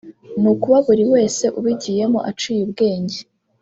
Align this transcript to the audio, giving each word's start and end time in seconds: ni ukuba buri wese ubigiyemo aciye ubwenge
ni 0.41 0.47
ukuba 0.51 0.77
buri 0.87 1.03
wese 1.13 1.45
ubigiyemo 1.59 2.19
aciye 2.29 2.61
ubwenge 2.67 3.19